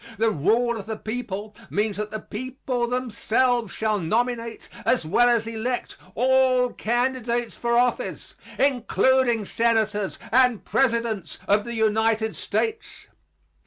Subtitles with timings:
[0.17, 5.45] The rule of the people means that the people themselves shall nominate, as well as
[5.45, 13.09] elect, all candidates for office, including Senators and Presidents of the United States.